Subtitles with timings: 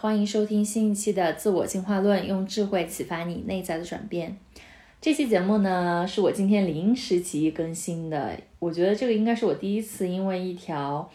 [0.00, 4.38] 欢迎收听新一期的自我进化论，用智慧启发你内在的转变。
[5.00, 8.38] 这期节目呢，是我今天临时起意更新的。
[8.60, 11.10] 我觉得这个应该是我第一次因为一条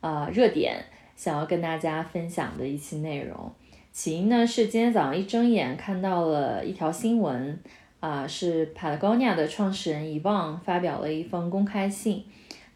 [0.00, 0.84] 呃热点，
[1.14, 3.52] 想要跟大家分享的一期内容。
[3.92, 7.56] 起因呢是今天早上一睁眼看到了一条新闻，
[8.00, 12.24] 啊、是 Patagonia 的创始人伊旺发表了一封公开信，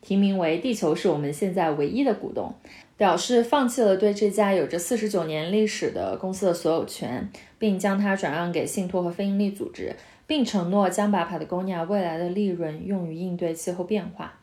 [0.00, 2.54] 题名为“地球是我们现在唯一的股东”。
[2.98, 9.94] 表示放弃了对这家有着四十九年历史的公司的所有权，并将它转让给信托和非营利组织，
[10.26, 14.34] 并承诺将把 Patagonia 未来的利润用于应对气候变化。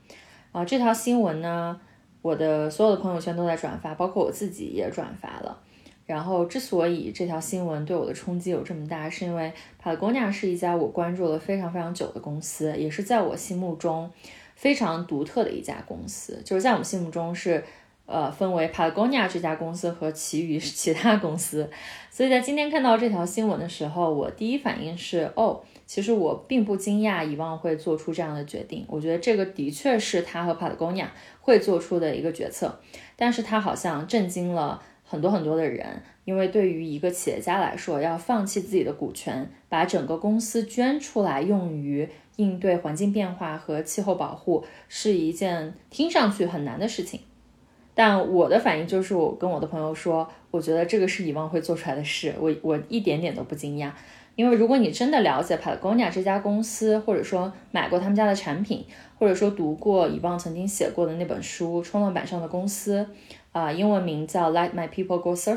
[0.54, 1.78] 啊，这条新闻呢，
[2.22, 5.60] 我的所有的朋友圈都在转发，包括我自己也转发了。
[6.06, 9.52] 然后，之所以这条新闻对我的冲击有这么大，是因为
[9.84, 14.10] Patagonia 是一家我关注了非常非常久的公司，也是在我心目中
[14.56, 16.42] 非常独特的一家公司。
[16.46, 17.62] 就是在我们心目中是。
[18.06, 21.70] 呃，分为 Patagonia 这家公司和其余其他公司，
[22.12, 31.08] 所以在今天看到这条新闻的时候，我第一反应是，哦，其实我并不惊讶遗忘会做出这样的决定，我觉得这个的确是他和 Patagonia
[31.42, 32.80] 会做出的一个决策，
[33.16, 47.22] 但是他好像震惊了很多很多的人，因为对于一个企业家来说，要放弃自己的股权，把整个公司捐出来用于应对环境变化和气候保护，是一件听上去很难的事情。
[47.96, 53.90] 但我的反应就是，我跟我的朋友说，我觉得这个是以往会做出来的事，我我一点点都不惊讶。
[54.36, 58.86] 因为如果你真的了解 Patagonia 这家公司，或者说买过他们家的产品，
[59.18, 63.00] 或者说读过以往曾经写过的那本书《冲浪板上的公司》，
[63.54, 65.56] 啊、英文名叫《Let My People Go Surfing》，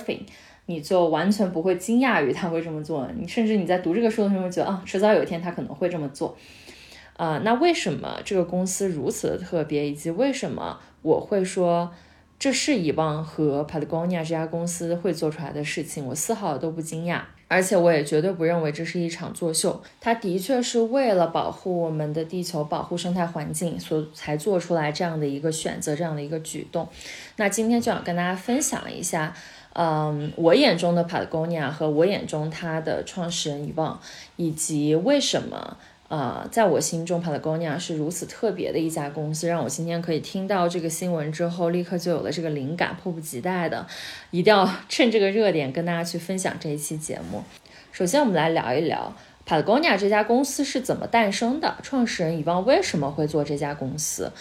[0.66, 3.08] 你就完全不会惊讶于他会这么做。
[3.18, 6.36] 你甚至你在读这个书的时候，觉得啊，迟早有一天他可能会这么做。
[7.14, 11.90] 啊、那为什么这个公司如此的特别，以及为什么我会说？
[12.38, 19.82] 这是以往和 Patagonia 这家公司会做出来的事情，我丝毫都不惊讶，而且我也绝对不认为这是一场作秀。
[20.00, 26.88] 它的确是为了保护我们的地球、保护生态环境，所才做出来这样的一个选择、这样的一个举动。
[27.38, 29.34] 那今天就想跟大家分享一下，
[29.72, 34.00] 嗯，我眼中的 Patagonia 和我眼中它的创始人以望，
[34.36, 35.76] 以及为什么。
[36.08, 43.86] 呃，在我心中，Patagonia 是如此特别的一家公司，让我今天可以听到这个新闻之后，立刻就有了这个灵感，迫不及待的，
[44.30, 47.44] 一定要 趁这个热点跟大家去分享这一期节目。
[47.92, 49.14] 首先，我们来聊一聊
[49.46, 54.32] Patagonia 这家公司是怎么诞生的，创始人以望为什么会做这家公司。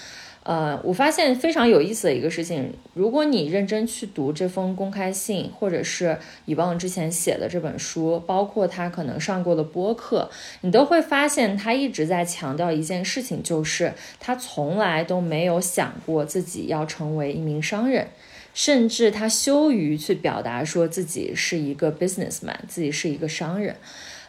[0.48, 10.30] 呃，我发现非常有意思的一个事情，如果你认真去读这封公开信，或者是以望之前写的这本书，包括他可能上过的播客，
[10.62, 13.92] 你都会发现他一直在强调一件事情，就是
[14.22, 18.08] 他从来都没有想过自己要成为一名商人，
[18.54, 23.76] 甚至他羞于去表达说自己是一个 businessman，自己是一个商人。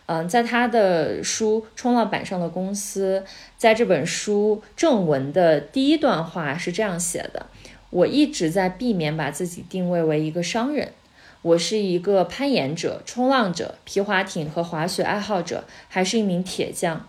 [0.09, 3.23] 嗯，在他的书《冲浪板上的公司》
[3.59, 7.45] 在这本书正文的第一段话是这样写的：
[7.91, 10.93] 我一直在避免把自己定位为一个商人。
[11.43, 17.07] 我是一个攀岩者、冲浪者、皮划艇和滑雪爱好者，还是一名铁匠。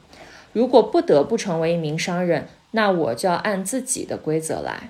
[0.52, 4.90] 如果不得不成为一名商人，那我就要按自己的规则来。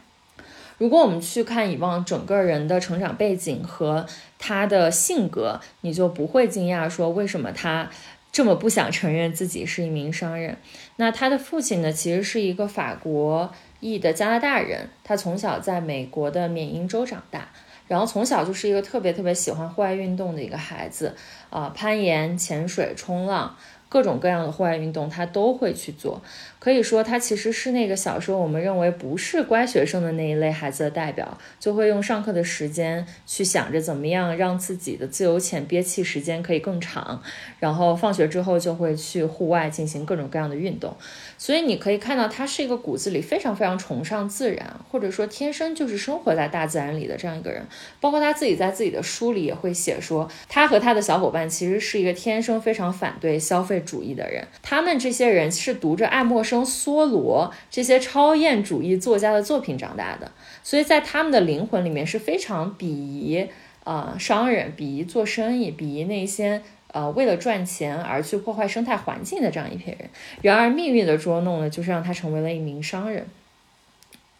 [0.79, 4.05] 如果我们去看以往整个人的成长背景和
[4.39, 7.89] 他的性格，你就不会惊讶说为什么他
[8.31, 10.57] 这么不想承认自己是一名商人。
[10.95, 17.49] 那他的父亲呢，其实是一个法国裔的加拿大人，他从小在美国的缅因州长大，
[17.87, 21.13] 然后从小就是一个特别特别喜欢户外运动的一个孩子
[21.49, 23.57] 啊，攀岩、潜水、冲浪。
[23.91, 26.21] 各种各样的户外运动，他都会去做。
[26.59, 37.21] 可以说，他其实是那个小时候我们认为不是乖学生的那一类孩子的代表，就会用上课的时间去想着怎么样让自己的自由潜憋气时间可以更长，
[37.59, 40.93] 然后放学之后就会去户外进行各种各样的运动。
[41.37, 47.65] 所以你可以看到，他是一个骨子里非常非常崇尚自然，或者说天生就是生活在大自然里的这样一个人。
[48.01, 54.45] 包括他自己在自己的书里也会写说，他和他的小伙伴其实是一个天生非常反对消费主义的人。
[54.61, 60.31] 他们这些人是读着爱默生、梭罗这些超验主义作家的作品长大的，
[60.63, 63.47] 所以在他们的灵魂里面是非常鄙夷
[63.83, 66.61] 啊商人，鄙夷做生意，鄙夷那些。
[66.91, 70.09] 呃，为了赚钱而去破坏生态环境的这样一批人，
[70.41, 73.27] 然而命运的捉弄呢，就是让他成为了一名商人。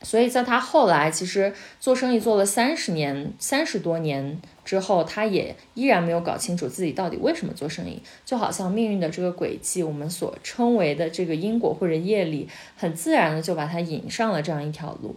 [0.01, 7.99] 所以在他后来其实做生意做了三十年、三十多年之后，他也依然没有搞清楚自己到底为什么做生意。
[8.23, 15.15] 就好像命运的这个轨迹，我们所称为的这个因果或者业力，很自然的就把他引上了这样一条路。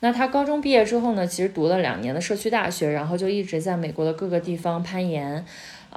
[0.00, 5.44] 那他高中毕业之后呢，其实读了两年的社区大学，然后就一直在美国的各个地方攀岩。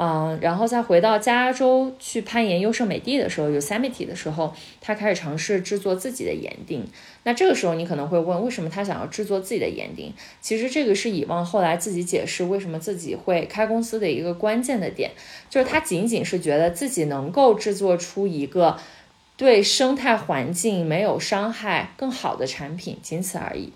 [0.01, 6.87] 嗯，然后再回到加州去攀岩优胜美地的时候，Yosemite 的时候，他开始尝试制作自己的岩钉。
[7.23, 10.13] 那这个时候你可能会问，为什么他想要制作自己的岩钉？
[10.39, 15.11] 其实这个是以往后来自己解释为什么自己会开公司的一个关键的点，
[15.49, 18.77] 就是他仅仅是觉得自己能够制作出一个
[19.35, 23.73] 对生态环境没有伤害、更好的产品，仅此而已。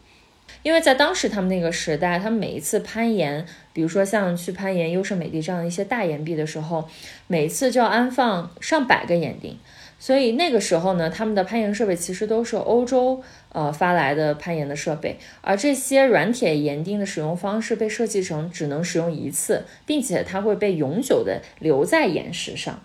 [0.61, 6.87] 因为在当时他们那个时代，他们每一次攀岩，比如说像去攀岩优胜美地这样的一些大岩壁的时候，
[7.27, 9.57] 每次就要安放上百个岩钉，
[9.99, 13.21] 所以那个时候呢，他们的攀岩设备其实都是欧洲
[13.51, 22.79] 呃发来的攀岩的设备，而这些软铁岩钉的使用方式被设计成只能使用一次，并且它会被永久的留在岩石上，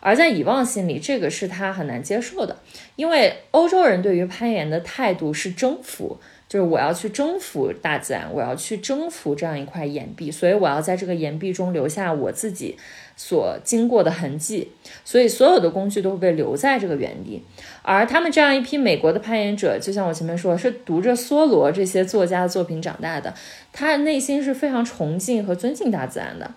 [0.00, 2.56] 而在以望心里，这个是他很难接受的，
[2.96, 6.18] 因为欧洲人对于攀岩的态度是征服。
[6.50, 12.76] 就是我要去征服大自然，我要去征服这样一块岩壁，所以我要在这个岩壁中留下我自己
[13.16, 14.72] 所经过的痕迹，
[15.04, 17.44] 所以所有的工具都会被留在这个原地。
[17.82, 23.32] 而他们这样一批美国的攀岩者，就像我前面说，是读着梭罗这些作家的作品长大的，
[23.72, 26.50] 他内心是非常崇敬和尊敬大自然的。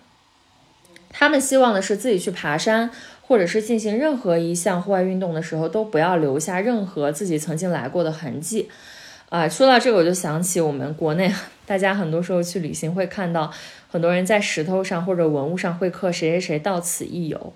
[1.08, 2.90] 他们希望的是自己去爬山，
[3.22, 8.68] 或者是进行任何一项户外运动的时候，都不要留下任何自己曾经来过的痕迹。
[9.30, 11.32] 啊，说到这个，我就想起我们国内，
[11.66, 13.52] 大家很多时候去旅行会看到
[13.90, 17.52] 很多人在石头上或者文物上会刻谁谁谁到此一游，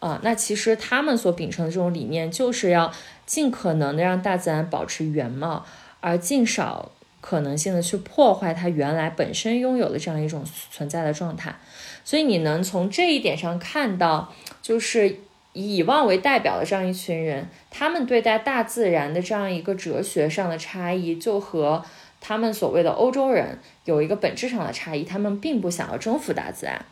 [0.00, 2.92] 啊，那其实他们所秉承的这种理念，就是要
[3.26, 5.64] 尽可能的让大自然保持原貌，
[6.00, 11.54] 而尽少可能性的去破坏它原来本身拥有的这样一种存在的状态。
[12.02, 15.20] 所以你能从这一点上看到，就是。
[15.52, 21.84] 以以望为代表的这样一群人，他们对待大自然的这样一个哲学上的差异，就和
[22.20, 25.02] 他们所谓的欧洲人有一个本质上的差异。
[25.02, 26.84] 他们并不想要征服大自然，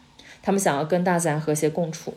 [0.42, 2.14] 他们想要跟大自然和谐共处。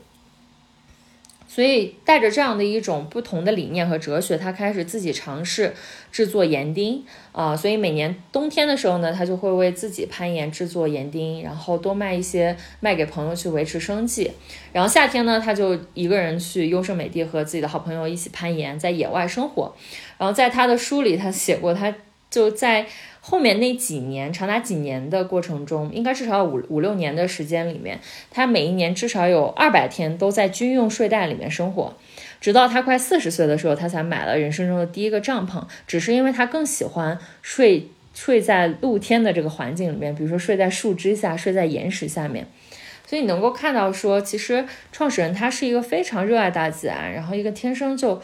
[1.54, 5.74] 所以带着这样的一种不同的理念和哲学，他开始自己尝试
[6.10, 7.04] 制作岩钉
[7.34, 7.54] 啊。
[7.54, 14.32] 所以每年冬天的时候呢，他就会为自己攀岩制作岩钉，然后多卖一些，卖给朋友去维持生计。
[14.72, 19.76] 然后夏天呢，他就一个人去优胜美地和自己的好朋友一起攀岩，在野外生活。
[20.18, 21.94] 然后在他的书里，他写过，他
[22.30, 22.88] 就在。
[23.24, 28.00] 后面那几年，长达几年的过程中，应该至少五五六年的时间里面，
[28.32, 31.94] 他每一年至少有二百天都在军用睡袋里面生活，
[32.42, 35.64] 直到他快四十岁的时候，他才买了人生中的第一个帐篷。
[35.86, 42.48] 只是因为他更喜欢睡睡在露天的这个环境里面，比如说睡在树枝下，睡在岩石下面。
[43.06, 48.20] 所以你能够看到说，其实创始人他是一个非常热爱大自然，然后一个天生就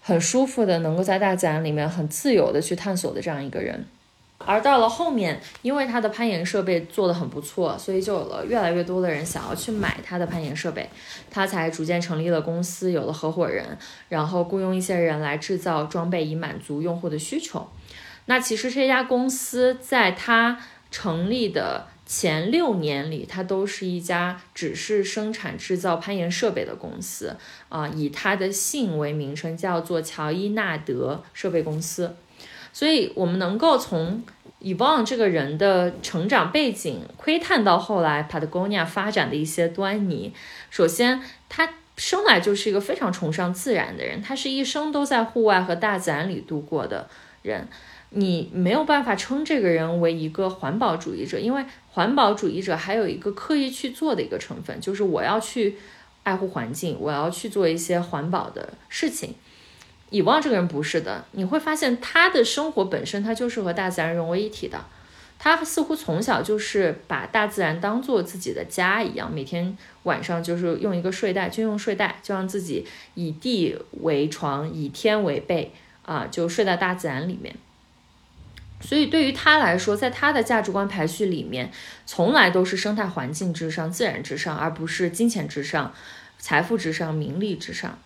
[0.00, 3.84] 很舒服的，能够在大自然里面很自由的去探索的这样一个人。
[4.46, 10.88] 而到了后面，因为它的攀岩设备做得很不错，所以就有了越来越多的人想要去买它的攀岩设备，
[11.30, 13.76] 他才逐渐成立了公司，有了合伙人，
[14.08, 17.68] 然后雇佣一些人来制造装备，以满足用户的需求。
[18.26, 20.58] 那其实这家公司在它
[20.90, 27.36] 成立的前六年里，它都是一家只是生产制造攀岩设备的公司
[27.68, 32.16] 啊、以它的姓为名称，叫做乔伊纳德设备公司。
[32.72, 34.22] 所以我们能够从
[34.60, 40.32] 以旺这个人的成长背景窥探到后来 Patagonia 发展的一些端倪。
[40.70, 47.08] 首先，他生来就是一个非常崇尚自然的人，他是一生都在户外和大自然里度过的
[47.42, 47.68] 人。
[48.12, 55.76] 你没有办法称这个人为一个环保主义者，因为环保主义者还有一个刻意去做的一个成分，就是我要去
[56.24, 59.34] 爱护环境，我要去做一些环保的事情。
[60.10, 64.84] 以望这个人不是的，你会发现他的生活本身他就是和大自然融为一体的。
[65.42, 75.72] 他似乎从小就是把大自然当做自己的家一样，每天晚上就是用一个睡袋，军用睡袋，就让自己以地为床，以天为被
[76.04, 77.54] 啊，就睡在大自然里面。
[78.82, 81.70] 所以对于他来说，在他的价值观排序里面，
[82.04, 85.94] 从来都是生态环境之上、自然之上，而不是金钱之上、
[86.38, 87.98] 财富之上、名利之上。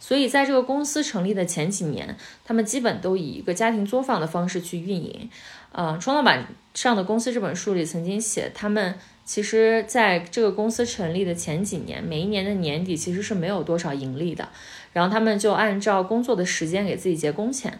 [0.00, 5.30] 所以，在这个公司成立的前几年，他们基本都以一个家庭作坊的方式去运营。
[5.72, 14.48] 呃，《冲浪板上的公司》这本书里曾经写，他们其实在这个公司成立的前几年，每一年的年底其实是没有多少盈利的。
[14.92, 17.78] 然后他们就按照工作的时间给自己结工钱，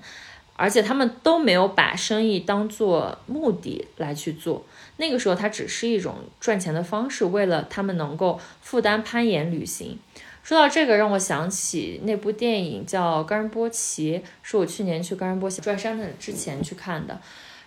[0.54, 4.64] 而且他们都没有把生意当做目的来去做。
[4.98, 9.98] 那个时候，它只是一种赚钱的方式，为了他们能够负担攀岩旅行。
[10.50, 17.20] 说到这个，让我想起那部电影叫《冈仁波齐》，是我去年去冈仁波齐转山的之前去看的。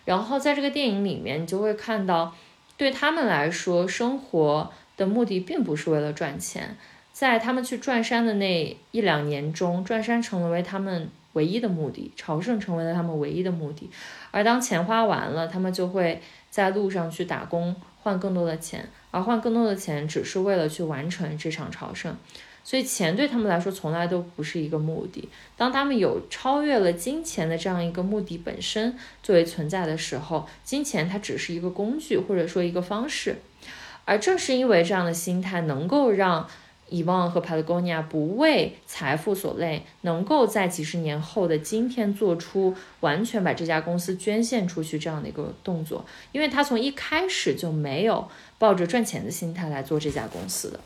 [0.04, 2.36] 然后在这个电影里面，你就会看到，
[2.76, 6.76] 对他们来说，生活的目的并不是为了赚钱。
[7.14, 13.90] 在他们去转山的那一两年中，转山成为他们唯一的目的，朝圣成为了他们唯一的目的。
[14.32, 22.18] 而当钱花完了，他们就会在路上去打工，换更多的钱，而换更多的钱只是为了去完成这场朝圣。
[22.64, 25.28] 所以钱对他们来说从来都不是一个目的。
[25.58, 33.38] 当他们有超越了金钱的这样一个目的本身作为存在的时候，金钱它只是一个工具或者说一个方式。
[34.06, 36.48] 而正是因为这样的心态，能够让
[36.90, 48.30] 以旺和 Patagonia 不为财富所累，能够在几十年后的今天做出完全把这家公司捐献出去这样的一个动作，因为他从一开始就没有
[48.60, 50.80] 抱着赚钱的心态来做这家公司的。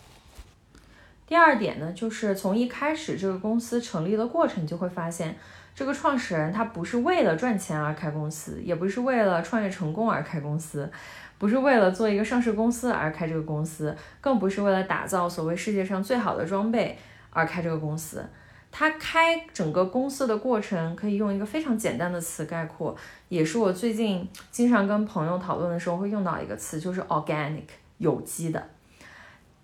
[1.27, 5.38] 第二点呢，就是从一开始这个公司成立的过程，就会发现
[5.75, 10.89] 这个创始人他不是为了赚钱而开公司，也不是为了创业成功而开公司，
[11.38, 16.98] 不是为了做一个上市公司而开这个公司，更不是为了打造所谓世界上最好的装备
[17.29, 18.25] 而开这个公司。
[18.72, 22.96] 他开整个公司的过程可以用一个非常简单的词概括，
[23.27, 27.63] 也是我最近经常跟朋友讨论的时候会用到一个词，就是 organic
[27.98, 28.69] 有机的。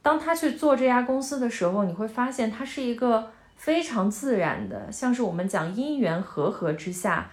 [0.04, 7.32] 当他去做这家公司的时候，你会发现它是一个非常自然的，像是我们讲因缘和合之下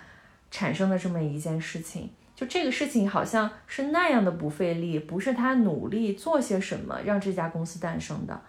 [0.53, 2.11] 产生的这么一件事情。
[2.37, 8.41] 就这个事情好像是那样的不费力，不是他努力做些什么让这家公司诞生的，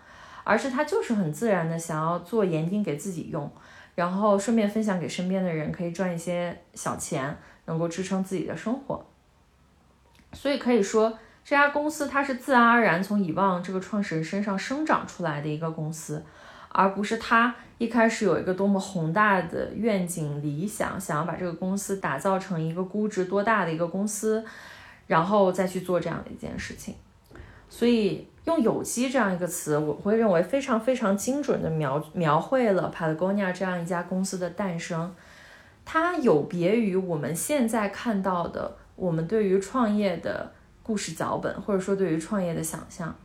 [0.44, 3.52] 而是他就是很自然的想要做岩钉给自己用，
[3.96, 7.36] 然后顺便分享给身边的人，可以赚一些小钱，
[7.66, 9.04] 能够支撑自己的生活。
[10.34, 11.18] 所以可以说。
[11.44, 16.24] 这家公司它是自然而然从以旺这个创始人身上生长出来的一个公司，
[16.70, 24.46] 而不是他一开始有一个多么宏大的愿景理想，想要把这个公司打造成一个估值多大的一个公司，
[25.08, 26.96] 然后再去做这样的一件事情。
[27.68, 35.14] 所以用有机这样一个词，我会认为非常非常精准的描描绘了 Patagonia 这样一家公司的诞生。
[35.84, 40.54] 它有别于我们现在看到的我们对于创业的。
[40.84, 43.16] 故事脚本，或者说对于创业的想象，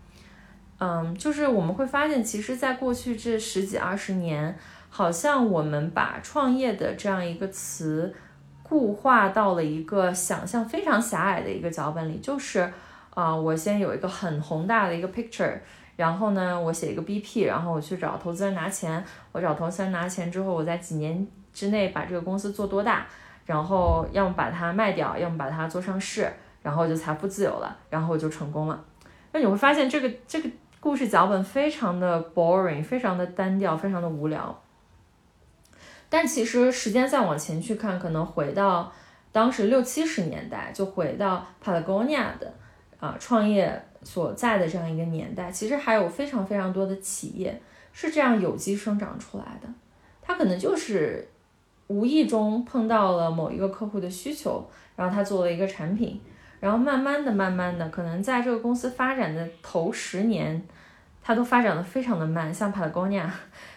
[0.78, 4.58] 嗯，就是我们会发现，其实，在过去这十几二十年，
[4.90, 8.14] 好像我们把创业的这样一个词
[8.62, 12.70] 固化到了一个想象非常狭隘的一个脚本里，就是
[13.14, 15.58] 啊，我先有一个很宏大的一个 picture，
[15.96, 23.06] 然后呢，我写一个 BP，然后我去找投资人拿钱，我找投资人拿钱之后，我在几年之内把这个公司做多大，
[23.46, 26.30] 然后要么把它卖掉，要么把它做上市。
[26.66, 28.84] 然后就财富自由了，然后就成功了。
[29.30, 34.60] 那你会发现这个这个故事脚本非常的 boring，非常的单调，非常的无聊。
[36.08, 38.92] 但其实时间再往前去看，可能回到
[39.30, 42.52] 当时六七十年代就回到 Patagonia 的
[42.98, 49.68] 啊创业所在的这样一个年代，其实还有非常非常多的企业是这样有机生长出来的。
[50.20, 51.28] 它可能就是
[51.86, 56.20] 无意中碰到了某一个客户的需求，然后他做了一个产品，
[56.66, 60.60] 然后慢慢的、慢慢的，可能在这个公司发展的头十年，
[61.22, 62.52] 它都发展的非常的慢。
[62.52, 63.30] 像 Patagonia，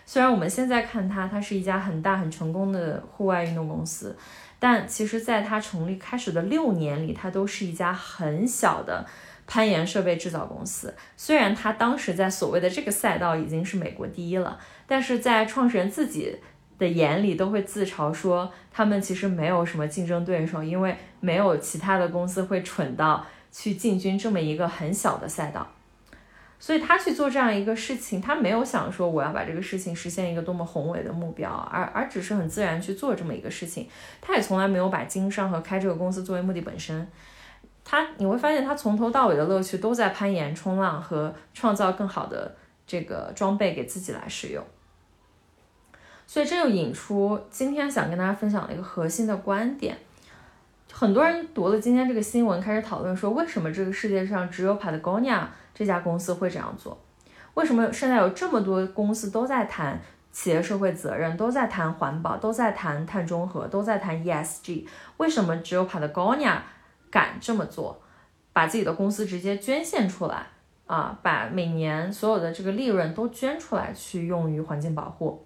[0.08, 4.17] 虽然我们现在看它，它是一家很大很成功的户外运动公司，
[4.58, 9.05] 但其实在它成立开始的六年里，它都是一家很小的
[9.46, 10.96] 攀岩设备制造公司。
[11.15, 16.39] 虽然它当时在所谓的这个赛道已经是美国第一了，但是在创始人自己
[16.79, 25.67] 的眼里都会自嘲说，他们其实没有什么竞争对手，因为没有其他的公司会蠢到去进军这么一个很小的赛道。
[26.62, 33.88] 所以他去做这样一个事情，他没有想说我要把这个事情实现一个多么宏伟的目标，而而只是很自然去做这么一个事情。
[34.19, 37.07] 他也从来没有把经商和开这个公司作为目的本身。
[37.86, 42.55] 他你会发现，他从头到尾的乐趣都在攀岩、冲浪和创造更好的
[42.86, 44.62] 这个装备给自己来使用。
[46.29, 49.98] 所以这就引出今天想跟大家分享的一个核心的观点。
[50.91, 55.41] 很多人读了今天这个新闻，开始讨论说，为什么这个世界上只有 Patagonia
[55.74, 56.95] 这家公司会这样做？
[57.55, 60.00] 为什么现在有这么多公司都在谈
[60.31, 64.86] 企业社会责任，都在谈环保，都在谈碳中和，都在谈 ESG？
[65.17, 66.59] 为什么只有 Patagonia
[67.09, 68.00] 敢这么做，
[68.53, 70.45] 把自己的公司直接捐献出来
[70.86, 75.43] 啊，把每年所有的这个利润都捐出来去用于环境保护？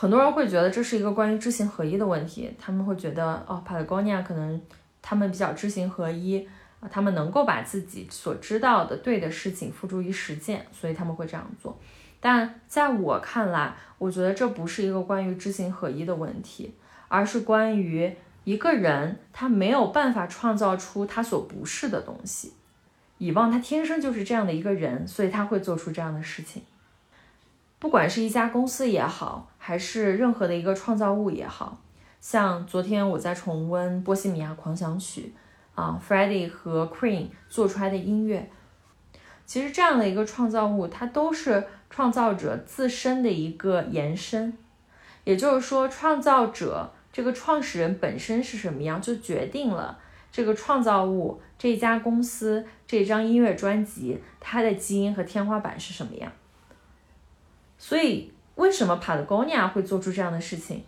[0.00, 4.62] 很多人会觉得这是一个关于知行合一的问题，他们会觉得哦，Patagonia 可能
[5.02, 11.76] 他们比较知行合一啊，他们能够把自己所知道的对的事情付诸于实践，所以他们会这样做。
[12.20, 16.72] 但在我看来，我觉得这不是一个关于知行合一的问题，
[17.08, 22.52] 而是关于一个人他没有办法创造出他所不是的东西。
[23.18, 26.62] 以望他天生就是这样的一个人，所以他会做出这样的事情。
[27.80, 31.78] 不管是一家公司也好，还是任何的一个创造物也好，
[32.20, 35.32] 像昨天我在重温《波西米亚狂想曲》
[35.80, 38.50] 啊，Freddie 和 Queen 做出来的音乐，
[39.46, 44.52] 其实这样的一个创造物，它都是创造者自身的一个延伸。
[45.22, 50.00] 也就是说，创造者这个创始人本身是什么样，就决定了
[50.32, 56.32] 这个创造物、这家公司、这张音乐专辑它的基因和天花板是什么样。
[57.78, 60.84] 所以，为什么 Patagonia 会做出这样的事情？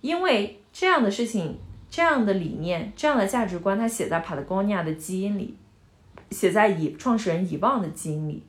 [0.00, 1.58] 因为这样的事情、
[1.90, 5.58] 这样的理念、这样的价值观，它写在 Patagonia 的基因里，
[6.30, 8.46] 写在以创始人以望的基因里。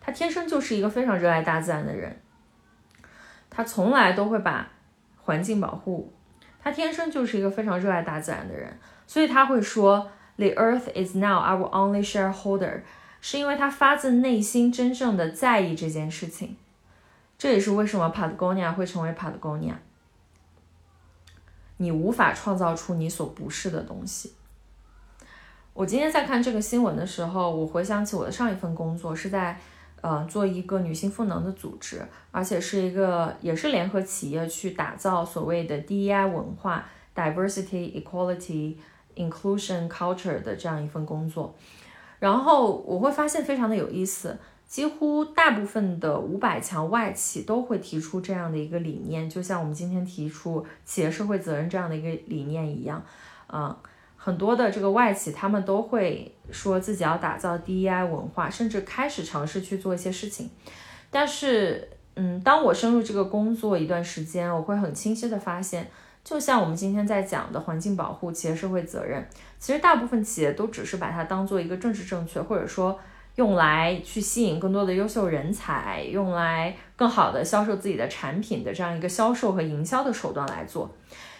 [0.00, 2.20] 他天生就是一个非常热爱大自然的人，
[3.48, 4.68] 他从来都会把
[5.22, 6.12] 环境保护。
[6.60, 12.82] 他天生就是一个非常热爱大自然的人，所以他会说：“The Earth is now our only shareholder。”
[13.22, 16.56] 是因为他发自内心真正的在意这件事情。
[17.42, 19.74] 这也是为什么 Patagonia 会成为 Patagonia。
[21.78, 24.32] 你无法创造出你所不是的东西。
[25.74, 29.58] 我今天在看这个新闻的时候，我回想起我的上一份工作是在
[30.02, 38.76] 呃做一个女性赋能的组织，而且是一个也是联合企业去打造所谓的 DEI 文化 （Diversity, Equality,
[39.16, 41.56] Inclusion, Culture） 的这样一份工作。
[42.20, 44.38] 然后我会发现非常的有意思。
[44.72, 53.04] 几乎大部分的五百强外企都会提出这样的一个理念，就像我们今天提出企业社会责任这样的一个理念一样，
[53.48, 53.76] 啊，
[54.16, 60.48] 很多的这个外企他们都会说自己要打造 DEI 文化，甚至开始尝试去做一些事情。
[61.10, 65.90] 但是，嗯，当我深入这个工作一段时间，我会很清晰的发现，
[66.24, 72.98] 就像我们今天在讲的环境保护、企业社会责任，其实大部分企业都只是把它当做一个政治正确，或者说。
[73.36, 80.90] 用来去吸引更多的优秀人才，用来更好的销售自己的产品的这样一个销售和营销的手段来做。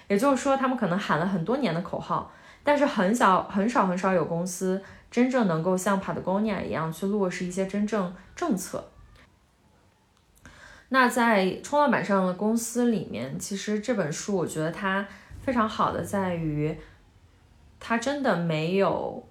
[0.08, 8.88] 也就是说，他们可能喊了很多年的口号，但是很少、很少、很少有公司真正能够像 Patagonia 一样去落实一些真正政策。
[10.88, 15.06] 那在冲浪板上的公司里面，其实这本书我觉得它
[15.40, 16.74] 非常好的在于，
[17.78, 19.26] 它真的没有。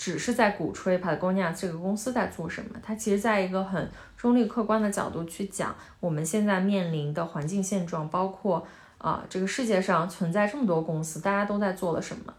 [0.00, 3.86] 只是在鼓吹 Patagonia 这个公司在做什么，它其实在一个很
[4.16, 12.32] 中立客观的角度去讲我们现在面临的环境现状，包括啊这个世界上存在这么多公司，大家都在做了什么。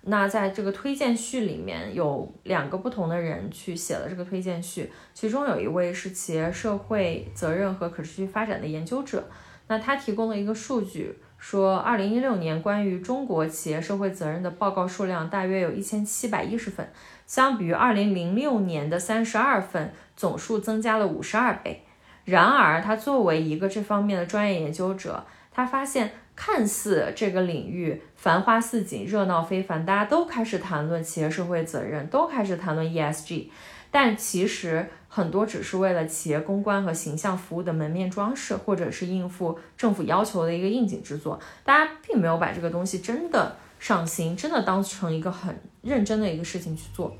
[0.00, 9.22] 那在这个推荐序里面有两个不同的人去写了这个推荐序，其中有一位是企业社会责任和可持续发展的研究者，
[9.68, 11.16] 那他提供了一个数据。
[11.46, 16.88] 说，二零一六年关于中国企业社会责任的报告数量大约有一千七百一十份，
[17.26, 21.84] 相比于二零零六年的三十二份，总数增加了五十二倍。
[22.24, 33.48] 然而，他作为一个这方面的专业研究者，他发现，看似这个领域繁花似锦、热闹非凡，大家都开始谈论企业社会责任，都开始谈论 ESG，
[33.90, 41.38] 但其实很多只是为了企业公关和形象服务的门面装饰，或者是应付政府要求的一个应景之作。
[41.62, 47.16] 大家并没有把这个东西真的上心，真的当成一个很认真的一个事情去做。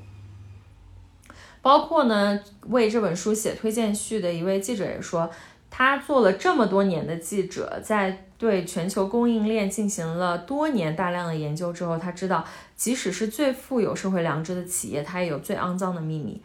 [1.61, 5.31] 包括呢，为这本书写推荐序的一位记者也说。
[5.77, 12.45] 他做了这么多年的记者，在对全球供应链进行了多年大量的研究之后，他知道，
[12.77, 16.41] 即使是最富有社会良知的企业，它也有最肮脏的秘密。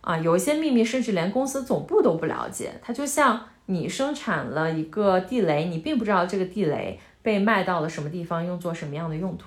[0.00, 2.72] 啊，有一些秘密甚至连公司总部都不了解。
[2.82, 9.46] 它就像你生产了一个地雷，你并不知道这个地雷被卖到了什么地方，用作什么样的用途。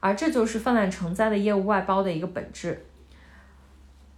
[0.00, 2.84] 而这就是泛滥成灾的业务外包的一个本质。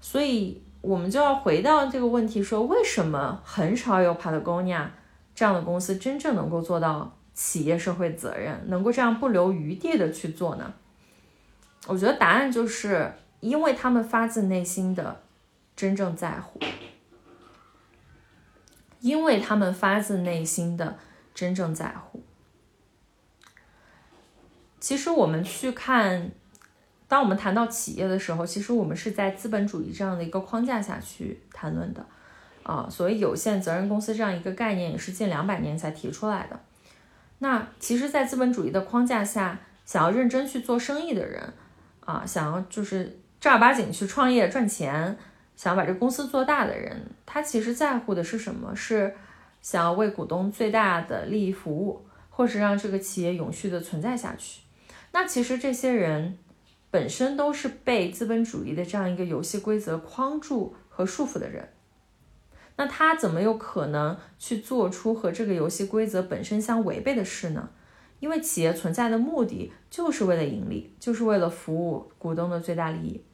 [0.01, 0.63] 所以。
[0.83, 4.87] 我们就要回到这个问题，说为什么很少有 Patagonia
[5.35, 10.73] 这样的公司真正能够做到企业社会责任，能够这样不留余地的去做呢？
[11.87, 15.21] 我觉得答案就是因为他们发自内心的
[15.81, 16.61] 真正在乎，
[19.01, 20.99] 因为他们发自内心的
[21.35, 22.23] 真正在乎。
[24.79, 26.33] 其实我们去看。
[27.09, 32.07] 当我们谈到企业的时候，其实我们是在资本主义这样的一个框架下去谈论的，
[32.63, 36.61] 啊，所谓有限责任公司这样一个概念也是近两百年才提出来的。
[37.41, 41.53] 那其实，在资本主义的框架下，想要认真去做生意的人，
[42.05, 45.19] 啊，想要就是正儿八经去创业赚钱，
[45.61, 48.75] 想把这公司做大的人，他其实在乎的是什么？
[48.75, 49.15] 是
[49.61, 54.63] 想要为股东最大的利益服务，或是让这个企业永续的存在下去。
[55.13, 56.39] 那其实这些人。
[56.93, 61.69] 本身都是被资本主义的这样一个游戏规则框住和束缚的人，
[62.75, 67.71] 那他怎么有可能去做出和这个游戏规则本身相违背的事呢？
[68.19, 73.25] 因为企业存在的目的就是为了盈利，就是为了服务股东的最大利益。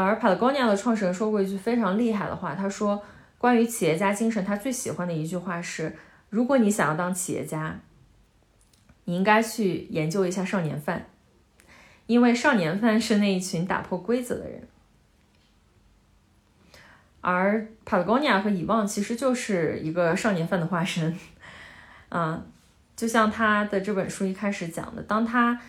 [0.00, 3.02] 而 Patagonia 的创始人说过一句非常厉害的话，他说
[3.36, 5.96] ：“关于企业家精神，他最喜欢的一句话是：
[6.30, 7.80] 如果你想要当企业家，
[9.06, 11.06] 你应该去研究一下少年犯。”
[12.06, 14.68] 因为少年犯是那一群打破规则的人，
[17.20, 21.18] 而 Patagonia 和遗忘其实就是一个少年犯的化身。
[22.08, 22.44] 啊，
[22.94, 25.60] 就像他的这本书一开始讲的，当他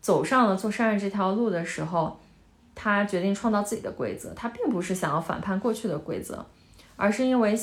[0.00, 2.20] 走上了做商业这条路的时候，
[2.82, 4.32] 他决定创造自己的规则。
[4.34, 6.44] 他并不是想要反叛过去的规则，
[6.96, 7.56] 而是因为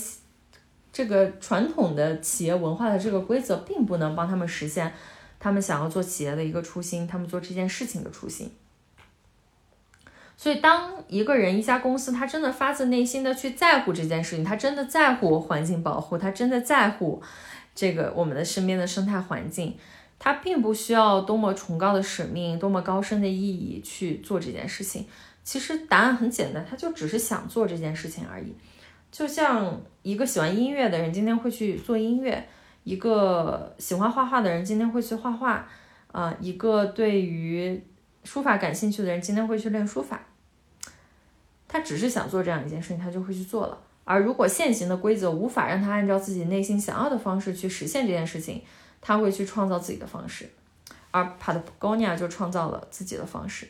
[0.93, 4.93] 这个传统的企业文化的这个规则并不能帮他们实现。
[5.41, 8.51] 他们想要做企业的一个初心，他们做这件事情的初心。
[10.35, 17.21] 所以，当一个人、一家公司，他真的发自内心的去在乎这件事情，他真的在乎环境保护，他真的在乎
[17.75, 19.77] 这个我们的身边的生态环境，
[20.19, 25.07] 他并不需要多么崇高的使命、多么高深的意义去做这件事情。
[25.43, 28.53] 其实答案很简单，他就只是想做这件事情而已。
[29.11, 32.47] 就像一个喜欢音乐的人，今天会去做音乐。
[32.83, 35.67] 一个喜欢画画的人今天会去画画，
[36.11, 37.81] 啊，一个对于
[38.23, 40.21] 书法感兴趣的人今天会去练书法。
[41.67, 43.77] 他只是想做这样一件事情，他就会去做了。
[44.05, 48.61] 而如果现行的规则无法让他按照自己内心想要的方式去实现这件事情，
[49.01, 50.49] 他会去创造自己的方式。
[51.11, 53.67] 而 Patagonia 就创造了自己的方式。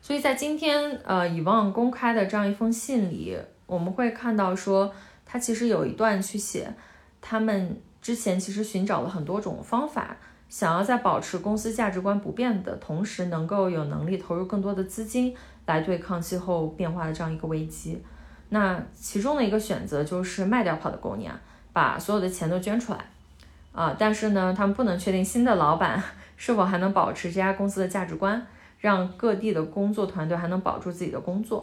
[0.00, 6.72] 所以在今天，呃，以望公开的这样一封信里，我们会看到说，他其实有一段去写。
[7.20, 10.16] 他们之前其实寻找了很多种方法，
[10.48, 15.34] 想要在保持公司价值观不变的同时，能够有能力投入更多的资金
[15.64, 18.00] 来对抗气候变化的这样一个危机。
[18.50, 21.32] 那其中的一个选择就是卖掉 Patagonia，
[21.72, 23.06] 把所有的钱都捐出来。
[23.74, 26.02] 啊，但是呢，他们不能确定新的老板
[26.38, 28.46] 是否还能保持这家公司的价值观，
[28.78, 31.62] 让各地的工作团队还能保住自己的工作。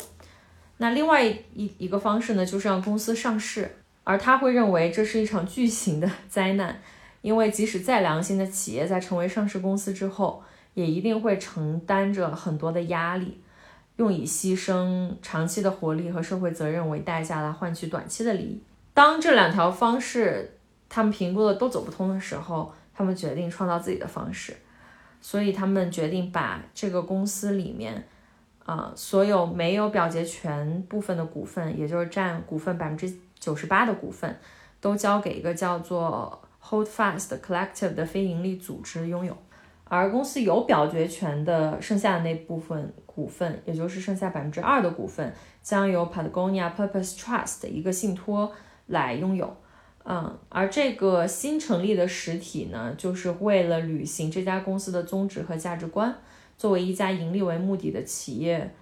[0.77, 3.77] 那另外一一个方式呢，就是让公司上市。
[4.03, 6.81] 而他会认为这是一场巨型的灾难，
[7.21, 10.43] 因为即使再良心的企业，在成为上市公司之后，
[10.73, 13.39] 也一定会承担着很多的压力，
[13.97, 18.59] 用以牺牲长期的活力和社会责任为代价来换取短期的利益。
[18.95, 20.57] 当这两条方式
[20.91, 24.55] 他们评估的都走不通的时候，他们决定创造自己的方式，
[25.21, 28.05] 所以他们决定把这个公司里面，
[28.65, 33.11] 啊，所有没有表决权部分的股份，也就是占股份百分之。
[33.39, 34.39] 九十八的股份
[34.79, 39.35] 都交给一个叫做 hold fast collective 的非盈利组织拥有。
[39.85, 48.51] 而公司有表决权的剩下的那部分股份，也就是剩下百分之二的股份，将由 Patagonia Purpose Trust 一个信托
[48.85, 49.57] 来拥有。
[50.03, 56.15] 嗯，而这个新成立的实体呢，就是为了履行这家公司的宗旨和价值观，
[56.57, 58.73] 作为一家盈利为目的的企业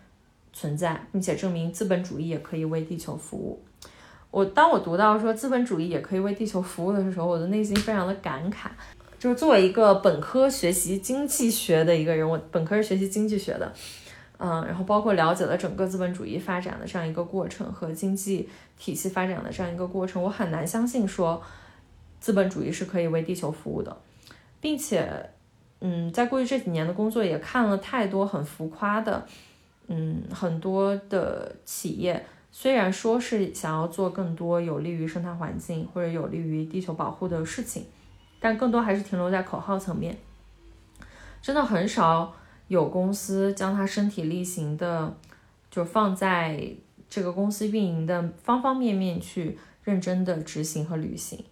[0.54, 3.62] 存在，并且证明资本主义也可以为地球服务。
[4.32, 8.70] 我当我读到说资本主义也可以为地球服务的时候，我的内心非常的感慨。
[9.18, 13.74] 就是作为一个本科学习经济学的一个人，我本科是学习经济学的，
[14.40, 21.42] 嗯，然后包括了解了整个资本主义发展的这样一个过程和经济体系发展的这样一个过程，我很难相信说
[22.20, 23.96] 资本主义是可以为地球服务的，
[24.60, 25.30] 并且，
[25.82, 29.28] 嗯，在过去这几年的工作也看了太多很浮夸的，
[29.88, 37.86] 嗯，很多的企业虽然说是想要做更多有利于生态环境或者有利于地球保护的事情。
[38.42, 40.18] 但更多还是停留在口号层面，
[41.42, 42.34] 真的很少
[42.70, 45.14] 有公司将他身体力行的，
[45.70, 46.72] 就放在
[47.10, 51.44] 这个公司运营的方方面面去认真的执行和履行。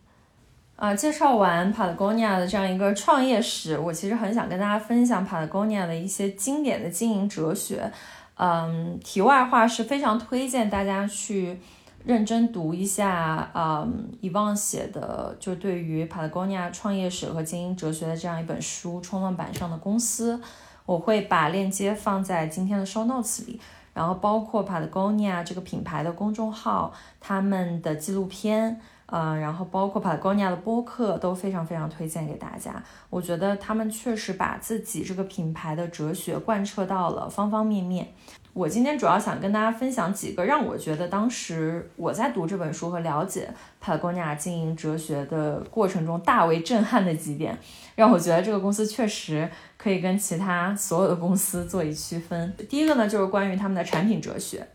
[0.77, 7.91] 啊，介绍完 Patagonia 的这样一个创业史，我其实很想跟大家分享 Patagonia 的一些经典的经营哲学。
[8.35, 11.59] 嗯，题外话是非常推荐大家去。
[12.05, 20.39] 认真读一下，嗯，遗忘写的就对于 Patagonia 创业史和经营哲学的这样一本书，冲浪板上的公司，
[20.87, 23.59] 我会把链接放在今天的 show notes 里，
[23.93, 32.81] 然后包括 Patagonia 这个品牌的公众号，他们的纪录片，嗯，然后包括 Patagonia 的播客都非常非常推荐给大家。
[33.09, 38.07] 我觉得他们确实把自己这个品牌的哲学贯彻到了方方面面。
[38.57, 43.47] 我今天主要想跟大家分享几个让我觉得当时我在读这本书和了解
[43.79, 47.55] Patagonia 经营哲学的过程中大为震撼的几点，
[47.95, 52.51] 让我觉得这个公司确实可以跟其他所有的公司做一区分。
[52.67, 54.67] 第一个呢，就是关于他们的产品哲学。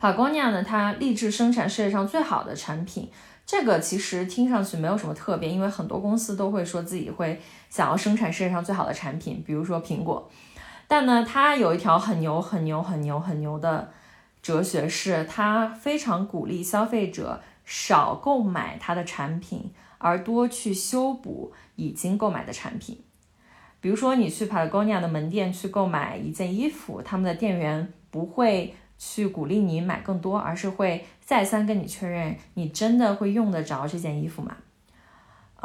[0.00, 3.08] Patagonia 呢，它立志生产世界上最好的产品，
[3.46, 10.28] 这个其实听上去没有什么特别，因为很多公司都会说自己会想要生产世界上最好的产品，比如说苹果。
[10.88, 13.92] 但呢，他有一条很牛、很牛、很牛、很牛的
[14.40, 23.00] 哲学，是他非常鼓励消费者少购买他的产品，而多去修补已经购买的产品。
[23.80, 34.56] 比如说，你去 Patagonia 的门店去购买一件衣服，他们的店员不会去鼓励你买更多，而是会再三跟你确认，你真的会用得着这件衣服吗？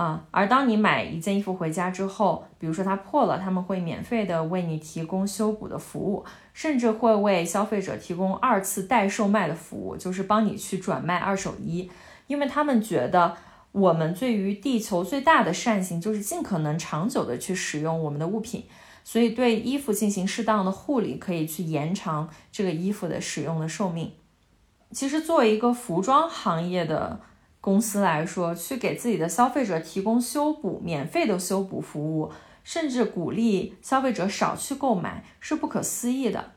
[0.02, 11.92] 啊，而当你买一件衣服回家之后，比如说它破了，他们会免费的为你提供修补的服务，甚至会为消费者提供二次代售卖的服务，就是帮你去转卖二手衣，
[12.26, 13.38] 因为他们觉得
[13.72, 18.64] 我们对于地球最大的善行就是尽可能长久的去使用我们的物品，
[19.04, 24.14] 所以对衣服进行适当的护理，可以去延长这个衣服的使用的寿命。
[24.92, 27.20] 其实作为一个服装行业的。
[27.62, 32.32] 公司来说，去给自己的消费者提供修补、免费的修补服务，
[32.64, 36.52] 甚至鼓励消费者少去购买，是不可思议的。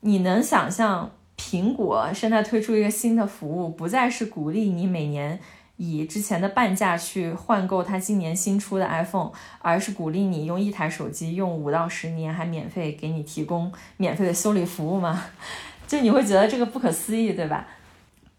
[0.00, 5.38] 你能想象苹果现在推出一个新的服务，不再是鼓励你每年
[5.76, 15.24] 以之前的半价去换购它今年新出的 iPhone，而是鼓励你用一台手机用五到十年，还免费给你提供免费的修理服务吗？
[15.86, 17.68] 就你会觉得这个不可思议，对吧？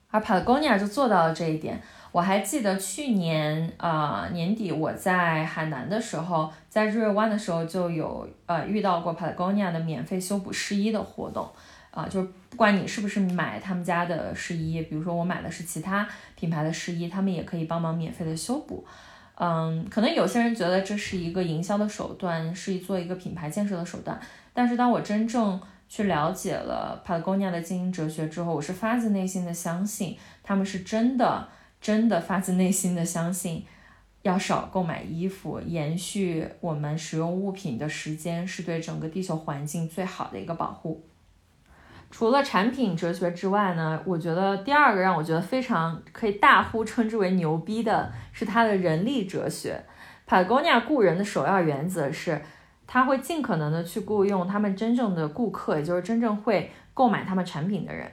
[0.10, 1.82] 而 Patagonia 就做到了这一点。
[2.12, 11.48] 我还记得去年啊年底我在海南的时候，在日月湾的时候就有呃遇到过 Patagonia 的免费修补湿衣的活动
[11.91, 18.84] 啊，就是不管你是不是买他们家的湿衣，比如说我买的是其他品牌的湿衣，他们也可以帮忙免费的修补。
[19.36, 24.20] 嗯，可能有些人觉得这是一个营销的手段，是做一个品牌建设的手段，
[24.52, 31.47] 但是当我真正去了解了 Patagonia 的经营哲学之后，我是发自内心的相信，他们是真的、
[31.80, 33.65] 真的发自内心的相信，
[34.21, 41.06] 要少购买衣服，延续我们使用物品的时间，是对整个地球环境最好的一个保护。
[42.12, 49.84] 除了产品哲学之外呢，我觉得第二个让我觉得非常可以大呼称之为牛逼的是他的人力哲学。
[50.28, 52.41] Patagonia 雇人的首要原则是。
[52.88, 58.10] 他会尽可能的去雇佣他们真正的顾客，也就是真正会购买他们产品的人。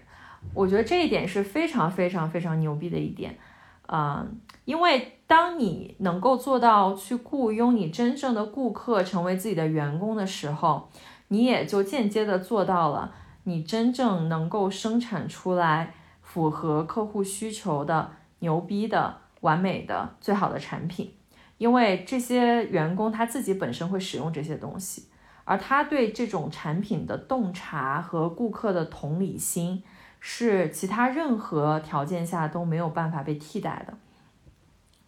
[0.53, 3.39] 我觉得这一点是非常非常非常牛逼的一点，
[3.87, 10.91] 嗯，因为当你能够做到去雇佣你真正的顾客成为自己的员工的时候，
[11.29, 18.11] 你也就间接的做到了你真正能够生产出来符合客户需求的
[18.41, 21.15] 牛逼的完美的、最好的产品，
[21.59, 25.09] 因为这些员工他自己本身会使用这些东西，
[25.45, 29.83] 而他对这种产品的洞察和顾客的同理心，
[30.21, 33.95] 是其他任何条件下都没有办法被替代的。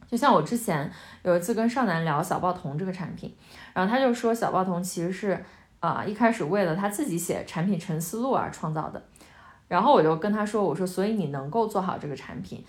[0.09, 0.91] 就像我之前
[1.25, 3.35] 有一次跟少南聊小报童这个产品，
[3.75, 5.45] 然后他就说小报童其实是
[5.81, 9.03] 啊、一开始为了他自己写产品陈思路而创造的，
[9.69, 12.65] 然后我就跟他说，我说所以你能够做好这个产品，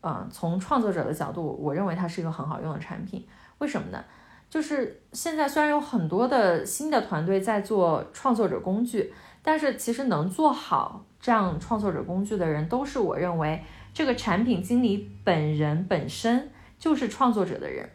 [0.00, 3.26] 嗯、从创作者的角度，我认为它是一个很好用的产品，
[3.58, 4.04] 为什么呢？
[4.50, 17.90] 就是现在虽然有很多的新的团队在做创作者工具，但是其实能做好这样创作者工具的人，都是我认为这个产品经理本人本身就是创作者的人，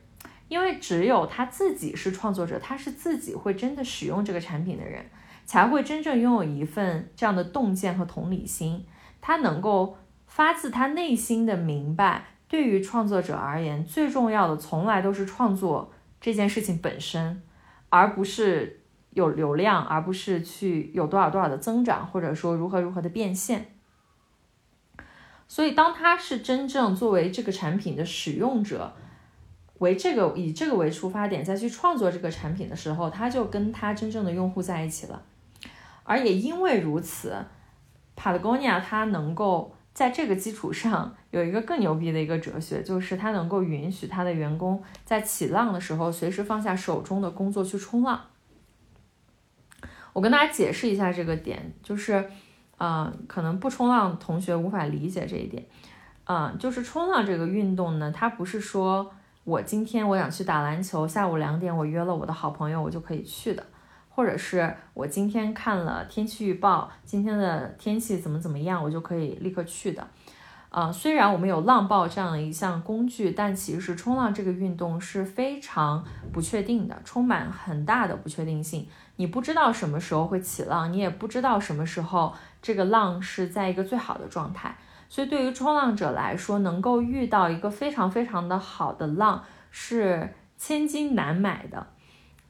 [0.48, 5.04] 因为只有他自己是创作者，他是自己会真的使用这个产品的人，
[5.46, 8.86] 才会真正拥有一份这样的洞见和同理心，
[9.22, 9.98] 他能够
[10.34, 17.44] 发自他内心的明白，对于创作者而言，最重要的从来都是创作这件事情本身，
[17.90, 23.76] 而不是有流量，而不是去有多少多少的增长，或者说如何如何的变现。
[25.48, 28.92] 所以，当他是真正作为这个产品的使用者，
[29.78, 35.22] 为这个以这个为出发点再去创作这个产品的时候，他就跟他真正的用户在一起了。
[36.04, 37.46] 而也因为如此
[38.18, 48.20] ，Patagonia 它能够在这个基础上有一个更牛逼的一个哲学，就是它能够允许它的员工在起浪的时候随时放下手中的工作去冲浪。
[50.14, 52.30] 我跟大家解释一下这个点，就是，
[52.78, 55.64] 呃，可能不冲浪同学无法理解这一点，
[56.26, 59.12] 嗯、就是冲浪这个运动呢，它不是说
[59.44, 63.64] 我今天我想去打篮球，下午两点我约了我的好朋友，我就可以去的。
[64.16, 70.08] 或者是我今天看了天气预报，今天的天气怎么怎么样，我就可以立刻去的。
[70.70, 78.88] 啊、虽然我们有浪报这样的一项工具，但其实冲浪这个运动是非常不确定的，充满很大的不确定性。
[79.18, 84.76] 你不知道什么时候会起浪，你也不知道什么时候这个浪是在一个最好的状态。
[85.10, 91.86] 所以对于冲浪者来说，能够遇到一个非常非常的好的浪是千金难买的。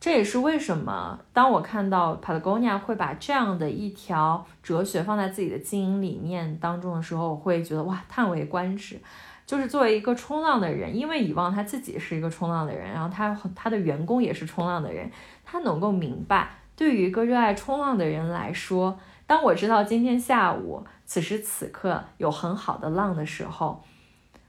[0.04, 9.00] 这也是为什么当我看到 Patagonia 会把这样的一条哲学放在自己的经营理念当中的时候，我会觉得哇，叹为观止。
[9.46, 15.10] 就是作为一个冲浪的人，因为以往他自己是一个冲浪的人，然后他他的员工也是冲浪的人，
[15.46, 23.82] 他能够明白，对于一个热爱冲浪的人来说，当我知道今天下午此时此刻有很好的浪的时候，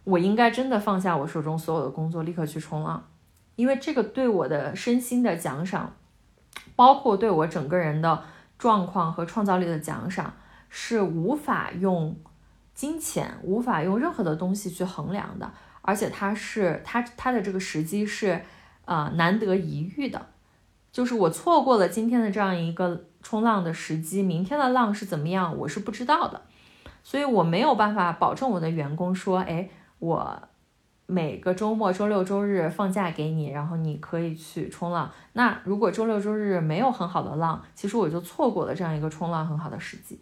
[0.03, 3.05] 我应该真的放下我手中所有的工作，立刻去冲浪。
[3.57, 5.95] 因为这个对我的身心的奖赏，
[6.75, 8.25] 包括对我整个人的
[8.59, 10.35] 状况和创造力的奖赏，
[10.69, 12.17] 是无法用
[12.75, 18.43] 金钱、无法用任何的东西去衡量的，而且它是它它的这个时机是
[18.87, 20.27] 呃难得一遇的，
[20.91, 26.43] 就是我错过了今天的这样一个冲浪的时机，明天的浪是怎么样，我是不知道的，
[27.05, 29.69] 所以我没有办法保证我的员工说，哎，
[30.01, 30.49] 我。
[31.07, 35.11] 每个周末、周六、周日放假给你，然后你可以去冲浪。
[35.35, 40.19] 那如果周六、周日没有很好的浪，其实我就错过了这样一个冲浪很好的时机。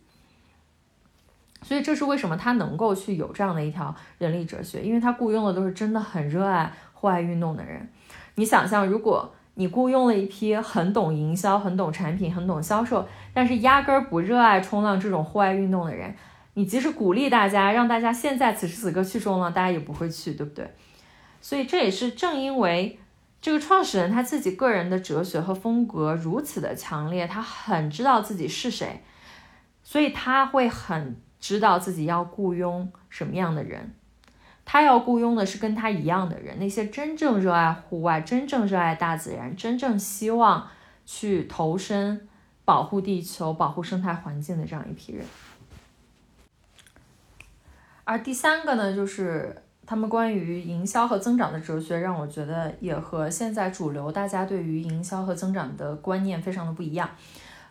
[1.62, 7.88] 所以这是为什么他能够去有这样的一条人力哲学，因为他雇佣的都是真的很热爱户外运动的人。
[8.35, 16.12] 你想象，如果你雇佣了一批很懂营销、很懂产品、很懂销售，但是压根儿不热爱冲浪这种户外运动的人，
[16.55, 20.71] 你即使鼓励大家，让大家现在此时此刻去冲浪，大家也不会去，对不对？
[21.41, 22.99] 所以这也是正因为
[23.41, 29.03] 这个创始人他自己个人的哲学和风格如此的强烈，他很知道自己是谁，
[29.83, 33.94] 所以他会很知道自己要雇佣什么样的人。
[34.65, 40.69] 他要雇佣的是跟他一样的人，那些真正热爱户外、真正热爱大自然、真正希望
[41.05, 42.29] 去投身
[42.65, 45.25] 保护地球、保护生态环境的这样一批人。
[48.05, 49.55] 而第三个呢，就是
[49.87, 57.09] 他们关于营销和增长的哲学，让我觉得也和现在主流大家对于营销和增长的观念非常的不一样。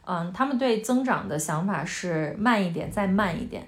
[0.06, 3.68] 嗯，他们对增长的想法是慢一点，再慢一点。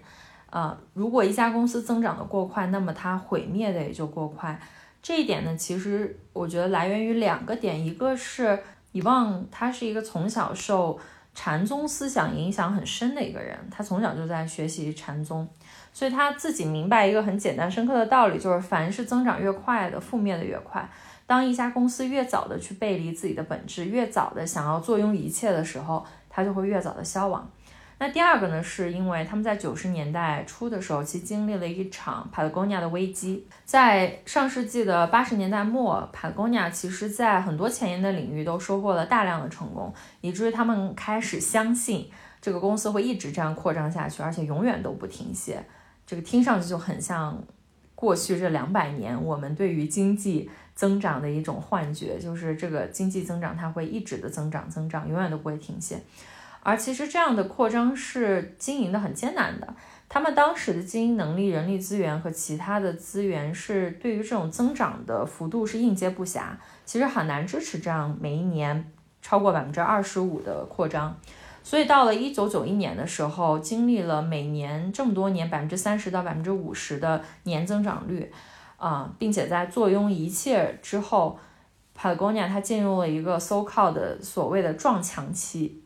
[0.50, 4.60] 啊、如果一家公司增长的过快，那么它毁灭的也就过快。
[5.02, 8.60] 这一点呢，其实我觉得来源于两个点，一个是
[8.92, 11.00] 以望他是一个从小受
[11.34, 15.48] 禅宗思想影响很深的一个人，他从小就在学习禅宗，
[15.94, 20.90] 所以他自己明白一个很简单深刻的道理，就是凡是增长越快的，覆灭的越快。
[21.26, 27.50] 当一家公司越早的去背离自己的本质，越早的想要坐拥一切的时候，它就会越早的消亡。
[28.00, 33.48] 那第二个呢，是因为他们在九十年代初的时候，其实经历了一场 Patagonia 的危机。
[33.64, 42.10] 在上世纪的八十年代末，Patagonia 其实在很多前沿的领域都收获了大量的成功，以至于他们开始相信
[42.42, 45.64] 这个公司会一直这样扩张下去，而且永远都不停歇。
[46.14, 47.44] 这个听上去就很像
[47.96, 56.00] 过去这两百年我们对于经济增长的一种幻觉，就是这个经济增长它会一直的增长增长，永远都不会停歇。
[56.62, 59.74] 而其实这样的扩张是经营的很艰难的，
[60.08, 66.50] 他们当时的经营能力、人力资源和其他的资源是对于这种增长的幅度是应接不暇，
[66.86, 71.18] 其实很难支持这样每一年超过百分之二十五的扩张。
[71.64, 78.32] 所以到了一九九一年的时候，经历了每年这么多年百分之三十到百分之五十的年增长率，
[78.78, 81.40] 啊，并且在坐拥一切之后
[81.98, 85.80] ，Patagonia 它进入了一个 so called 的所谓的撞墙期。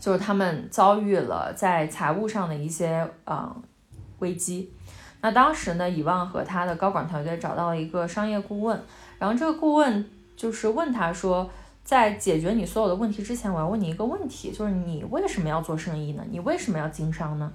[0.00, 3.56] 就是他们遭遇了在财务上的一些呃
[4.18, 4.72] 危机，
[5.20, 8.78] 那当时呢，以旺和他的高管团队找到了一个商业顾问，
[9.18, 10.04] 然后这个顾问
[10.36, 11.48] 就是问他说，
[11.84, 16.24] 在解决你所有的问题之前，我要问你一个问题，就是你为什么要做生意呢？
[16.30, 17.52] 你为什么要经商呢？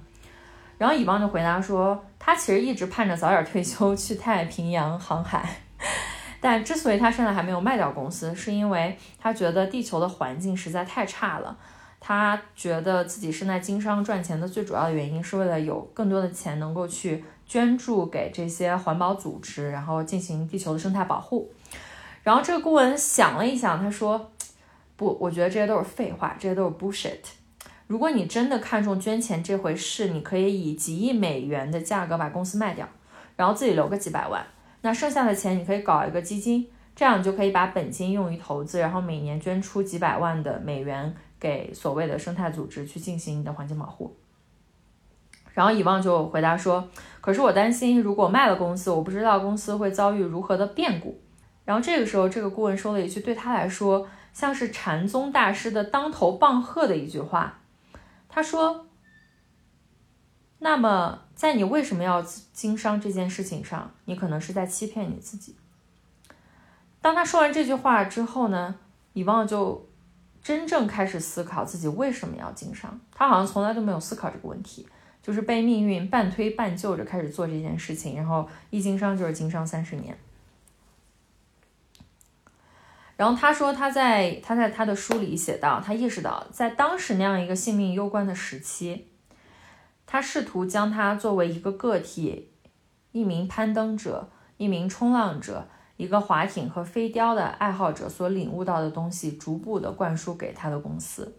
[0.78, 5.56] 然后以旺就回答说，他其实一直盼着早点退休去太平洋航海，
[6.40, 11.58] 但之所以他现在还没有卖掉公司，是因为他觉得地球的环境实在太差了。
[11.98, 21.52] 他觉得自己是在经商赚钱的最主要的原因，是为了有更多的钱能够去捐助给这些环保组织，然后进行地球的生态保护。
[22.22, 24.32] 然后这个顾问想了一想，他说
[24.96, 27.18] ：“不，我觉得这些都是废话，这些都是 bullshit。
[27.86, 32.88] 如果你真的看重捐钱这回事，你可以以几亿美元的价格把公司卖掉，
[33.36, 34.46] 然后自己留个几百万，
[34.82, 44.14] 那剩下的钱你可以搞一个基金，这样你就可以把本金用于投资，然后每年捐出几百万的美元。”给所谓的生态组织去进行你的环境保护，
[45.54, 46.86] 然后以旺就回答说
[47.22, 51.18] ：“可是我担心，如果卖了公司，我不知道公司会遭遇如何的变故。”
[51.70, 57.60] 然后这个时候，这个顾问说了一句对他来说像是禅宗大师的当头棒喝的一句话，
[58.28, 58.86] 他说
[60.58, 62.20] ：“那么，在你为什么要
[62.52, 65.54] 经商这件事情上，你可能是在欺骗你自己。”
[67.00, 68.74] 当他说完这句话之后呢，
[69.12, 69.86] 以旺就。
[70.42, 74.88] 真正开始思考自己为什么要经商，他好像从来都没有思考这个问题，
[75.22, 80.16] 就是被命运半推半就着开始做这件事情，然后一经商就是经商三十年。
[83.20, 89.08] 然后他说他在他在他的书里写到，他意识到在当时那样一个性命攸关的时期，
[90.06, 92.48] 他试图将他作为一个个体，
[93.12, 95.68] 一名攀登者，一名冲浪者。
[95.98, 101.36] 一个划艇和飞雕的爱好者所领悟到的东西，逐步的灌输给他的公司。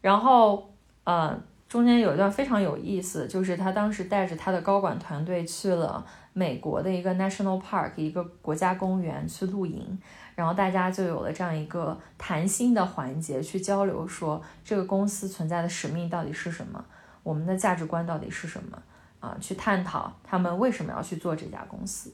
[0.00, 1.36] 然后，呃，
[1.68, 6.06] 中间有一段非常有意思，就是他当时带着他的高管团队去了
[6.38, 9.98] 美国的一个 National Park，一个国家公园去露营，
[10.34, 16.84] 然后大家就有了这样一个谈心的环节，去交流说这个公司存在的使命到底是什么，
[17.22, 18.78] 我们的价值观到底是什么
[19.18, 19.34] 啊？
[19.40, 22.12] 去探讨他们为什么要去做这家公司。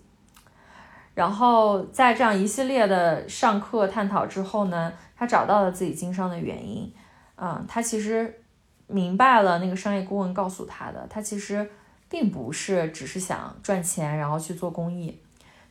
[1.15, 6.95] 然后在这样一系列的上课探讨之后呢，他找到了自己经商的原因。
[7.35, 8.41] 嗯，他其实
[8.87, 11.69] 明白了那个商业顾问告诉他的，他其实
[12.13, 15.19] 并不是只是想赚钱，然后去做公益。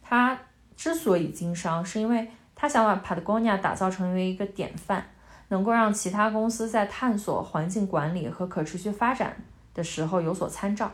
[0.02, 0.38] 他
[0.76, 5.06] 之所以经商，是因为他想把 Patagonia 打造成为一个典范，
[5.50, 9.38] 能够让其他公司在探索环境管理和可持续发展
[9.76, 10.92] 的时候有所参照。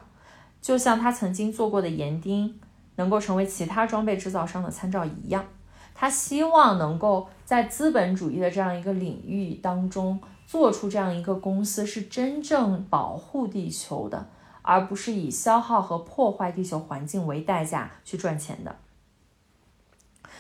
[0.61, 2.59] 就像他曾经做过的盐丁。
[2.99, 5.45] 能够成为其他装备制造商的参照一样，
[5.93, 14.27] 他希望能够在资本主义的这样一个领域当中做出这样一个公司，是真正保护地球的，
[14.67, 18.75] 而不是以消耗和破坏地球环境为代价去赚钱的。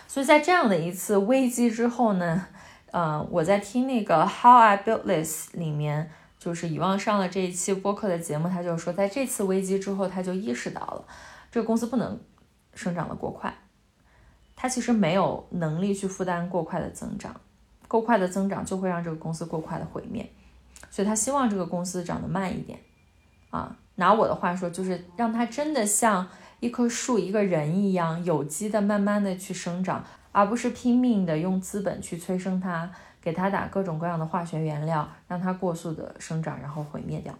[0.07, 2.47] 所以在这样的一次危机之后呢，
[2.91, 11.05] 呃，我在听那个 How I Built This 里面，就是以往上了这一期播客的节目，他就说，在这次危机之后，他就意识到了
[11.51, 12.19] 这个公司不能。
[12.73, 13.51] 生长的过快，
[14.55, 17.35] 他其实没有能力去负担过快的增长，
[17.87, 20.31] 过快的增长就会让这个公司过快的毁灭，
[20.91, 22.79] 所以他希望这个公司长得慢一点，
[23.49, 26.27] 啊，拿我的话说就是让它真的像
[26.59, 32.89] 一棵树、一个人一样有机的慢慢的去生长，而不是拼命的用资本去催生它，
[33.21, 37.33] 给它打各种各样的化学原料，让它过速的生长，然后毁灭掉。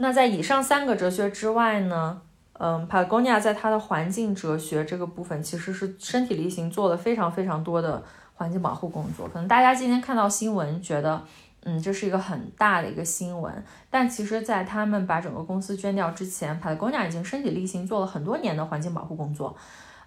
[0.00, 2.22] 那在以上三个哲学之外呢，
[2.52, 8.04] 嗯 paagonia 在它的环境哲学这个部分，其实是身体力行做了非常非常多的
[8.38, 9.28] 环境保护工作。
[9.28, 11.22] 可能大家今天看到新闻，觉得
[11.64, 13.52] 嗯这是一个很大的一个新闻，
[13.90, 19.54] 但其实，在他们把整个公司捐掉之前，Patagonia 已经身体力行做了很多年的环境保护工作。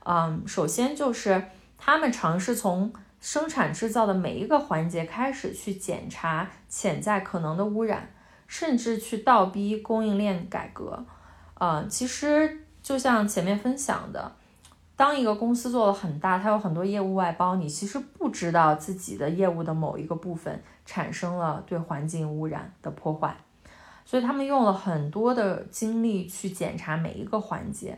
[0.06, 1.44] 嗯，首先就是
[1.78, 8.10] 他们尝试从生产制造的每一个环节开始去检查潜在可能的污染，
[8.48, 11.06] 甚至去倒逼供应链改革。
[11.60, 14.32] 呃，其实就像前面分享的，
[15.02, 23.36] 当一个公司做了很大，它有很多业务外包，你其实不知道自己的业务的某一个部分产生了对环境污染的破坏，
[24.06, 27.97] 所以他们用了很多的精力去检查每一个环节，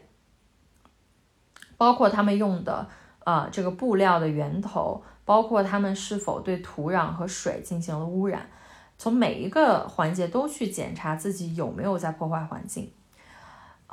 [1.76, 2.88] 包括他们用的
[3.26, 8.50] 呃这个布料的源头，包括他们是否对土壤和水进行了污染，
[8.98, 12.94] 从每一个环节都去检查自己有没有在破坏环境。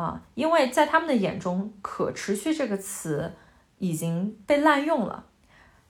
[0.01, 3.31] 啊，因为在他们的眼中，“可持续”这个词
[3.77, 5.27] 已经被滥用了。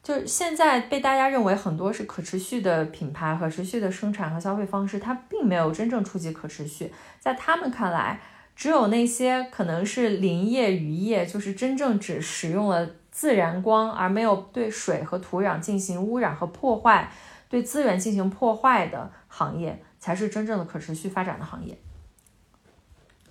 [0.03, 6.93] 就是现在被大家认为很多是可持续的品牌、可持续的生产和消费方式，它并没有真正触及可持续。
[7.21, 8.21] 在他们看来，
[8.57, 17.13] 只有那些可能是林业、渔业，就是真正只使用了自然光，而没有对水和土壤进行污染和破坏，
[17.49, 21.79] 对资源进行破坏的行业，才是真正的可持续发展的行业。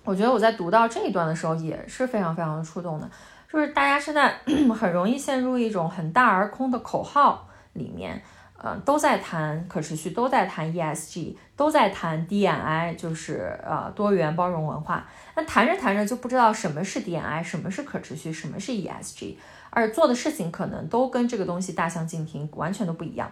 [0.02, 3.08] 我觉得我在读到这一段的时候也是非常非常的触动的，
[3.52, 4.34] 就是大家现在
[4.74, 8.20] 很容易陷入一种很大而空的口号里面，
[8.56, 15.06] 呃，都在谈可持续，都在谈 ESG，都在谈 D&I，就是呃多元包容文化。
[15.36, 19.36] 那谈着谈着就不知道什么是 D&I，什么是可持续，什么是 ESG，
[19.68, 23.30] 而做的事情可能都跟这个东西大相径庭，完全都不一样。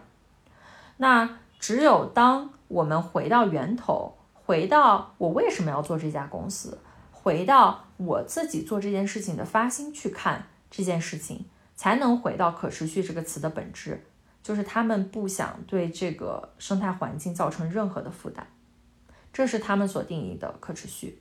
[0.98, 4.17] 那只有当我们回到源头。
[4.48, 6.78] 回到我为什么要做这家公司，
[7.12, 11.44] 回到我自己做这件事情的发心去看这件事情，
[11.76, 14.02] 才能回到可持续这个词的本质，
[14.42, 18.44] 就是他们不想对这个生态环境造成任何的负担，
[19.34, 21.20] 这是他们所定义的可持续。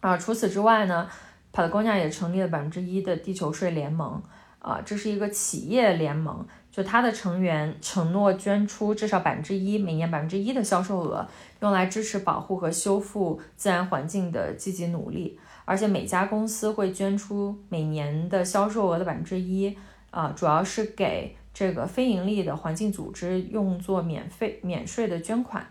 [0.00, 1.10] 啊，除此之外呢
[1.52, 4.22] ，Patagonia 也成立了百分之一的地球税联盟，
[4.58, 6.46] 啊，这是一个企业联盟。
[6.74, 11.24] 就他的成员承诺捐出至少百分之一，每年百分之一的销售额，
[11.60, 15.38] 用来支持保护和修复自然环境的积极努力。
[15.64, 19.78] 而且每家公司会捐出每年的销售额的百分之一，
[20.10, 25.64] 啊，主要是给这个非盈利的环境组织用作免费免税的捐款。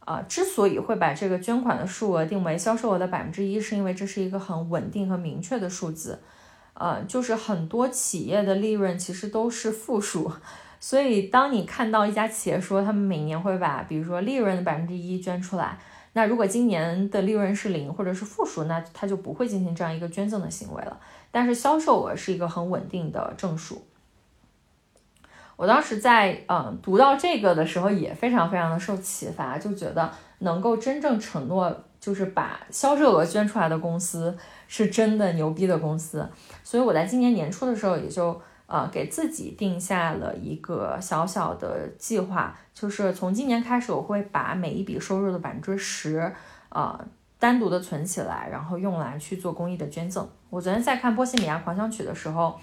[0.00, 6.20] 啊，之所以会把这个捐款的数额定为销售额的百分之一，是因为这是一个很稳定和明确的数字。
[6.74, 10.30] 呃，就是很多企业的利润其实都是负数，
[10.80, 15.78] 所以当你看到一家企业说他们每年会把，比如说利润的百分之一捐出来，
[16.12, 21.00] 那如果今年的利润是零或者是负数，那他就不会进行这样一个捐赠的行为了。
[21.30, 23.84] 但是销售额是一个很稳定的正数。
[25.56, 34.36] 我当时在嗯读到这个的时候也非常非常的受启发，就觉得能够真正承诺就是把销售额捐出来的公司。
[34.66, 36.26] 是真的牛逼的公司，
[36.64, 46.34] 所以我在今年年初的时候也就呃给自己定下了一个小小的计划，就是从今年开始，我会把每一笔收入的百分之十，
[46.70, 46.98] 呃
[47.38, 50.28] 单独的存起来，然后用来去做公益的捐赠。
[50.48, 52.58] 我昨天在看《波西米亚狂想曲》的时候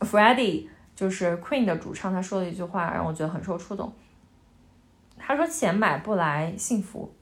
[0.00, 3.92] ，Freddie 就是 Queen 的主唱，他说了一句话让我觉得很受触动。
[5.18, 7.12] 他说：“钱买不来幸福，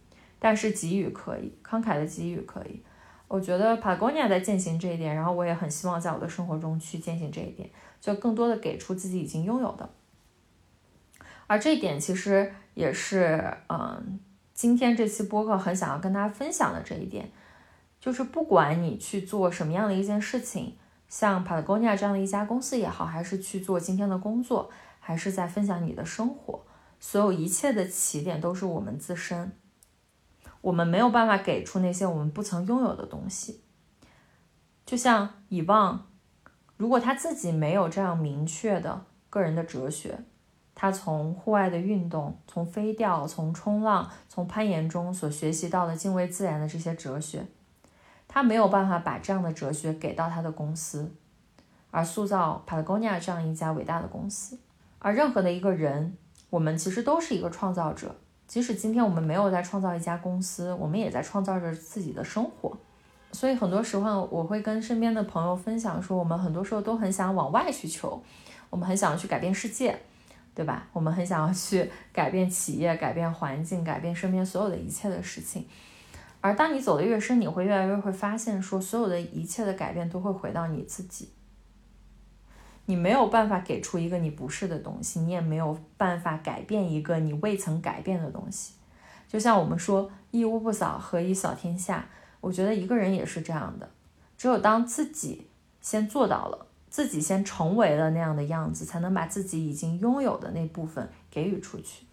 [0.40, 2.82] 但是给予可以，慷慨的给予可以。”
[3.28, 7.70] 我觉得 Patagonia 在践行这一点，然后我也很希望在我的生活中去践行这一点，
[8.00, 9.88] 就更多的给出自己已经拥有的。
[11.46, 14.18] 而这一点其实也是，嗯，
[14.52, 17.30] 今天这期播客很想要跟大家分享的这一点，
[18.00, 20.76] 就是不管你去做什么样的一件事情，
[21.08, 26.64] 像 Patagonia 这样的一家公司也好，还是去做今天的工作，还是在分享你的生活，
[26.98, 29.52] 所有一切的起点都是我们自身。
[30.62, 33.62] 我们没有办法给出那些我们不曾拥有的东西，
[34.84, 36.06] 就像以望，
[36.76, 40.18] 如果他自己没有这样明确的个人的哲学，
[40.74, 47.46] 他从户外的运动、从飞钓、从冲浪、从攀岩中所学习到的敬畏自然的这些哲学，
[48.28, 51.14] 他没有办法把这样的哲学给到他的公司，
[51.90, 54.58] 而塑造 Patagonia 这样一家伟大的公司。
[54.98, 56.16] 而任何的一个人，
[56.50, 58.16] 我们其实都是一个创造者。
[58.50, 62.76] 即使今天我们没有在创造一家公司，我们也在创造着自己的生活。
[63.30, 68.20] 所以很多时候，我会跟身边的朋友分享说，我们很多时候都很想往外去求，
[68.68, 69.96] 我们很想要去改变世界，
[70.52, 70.88] 对吧？
[70.92, 75.68] 我们很想要去改变企业、改变环境、改变身边所有的一切的事情。
[76.40, 81.28] 而当你走的越深，你会越来越会发现，说所有的一切的改变都会回到你自己。
[82.90, 88.74] 你没有办法给出一个你不是的东西，你也没有办法改变一个你未曾改变的东西。
[89.28, 92.04] 就像我们说“一屋不扫，何以扫天下”，
[92.42, 93.88] 我觉得一个人也是这样的。
[94.36, 95.46] 只有当自己
[95.80, 102.04] 先做到了，自己先成为了那样的样子，才能把自己已经拥有的那部分给予出去。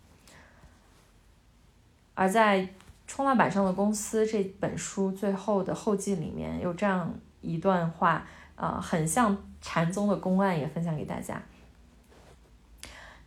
[2.14, 2.62] 而在
[3.08, 7.12] 《冲浪板上的公司》这本书最后的后记里面有这样
[7.42, 9.36] 一段话，呃，很像
[9.70, 11.43] 禅宗的公案，也分享给大家。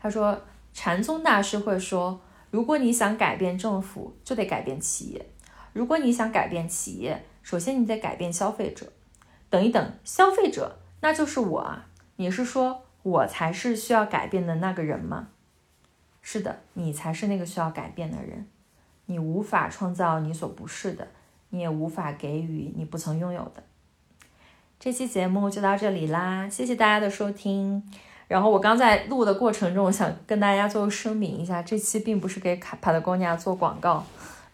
[0.00, 0.40] 他说，
[0.72, 2.18] 禅宗大师会说，
[2.50, 5.20] 如果你想改变政府，就得改变企业；
[5.74, 8.90] 如果你想改变企业，首先你得改变消费者。
[9.50, 11.88] 等一等，消费者那就是我啊！
[12.16, 15.28] 你是说我才是需要改变的那个人吗？
[16.22, 18.48] 是的，你才是那个需要改变的人。
[19.04, 21.06] 你无法创造你所不是的，
[21.50, 23.62] 你也无法给予你不曾拥有的。
[24.82, 27.86] 这期节目就到这里啦，谢谢大家的收听。
[28.28, 34.02] 然后我刚在录的过程中，我想跟大家做个声明一下，这期并不是给卡帕特贡尼亚做广告，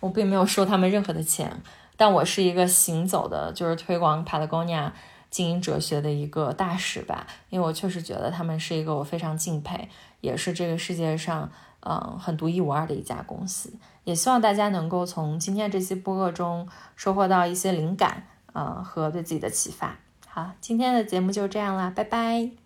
[0.01, 1.63] 我并没有收他们任何的钱，
[1.97, 4.93] 但我是一个行走的，就是推广帕特贡尼亚
[5.31, 7.25] 经营哲学的一个大使吧。
[7.49, 9.89] 因为我确实觉得他们是一个我非常敬佩，
[10.23, 11.49] 也是这个世界上
[11.83, 13.73] 嗯很独一无二的一家公司。
[14.03, 19.97] 也希望大家能够从今天这期播客中收获到一些灵感，呃，和对自己的启发。
[20.37, 22.66] 好，今天的节目就这样啦，拜拜。